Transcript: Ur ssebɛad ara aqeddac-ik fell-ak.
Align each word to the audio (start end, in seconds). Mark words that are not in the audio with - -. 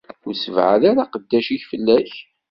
Ur 0.27 0.33
ssebɛad 0.35 0.83
ara 0.89 1.01
aqeddac-ik 1.03 1.63
fell-ak. 1.71 2.11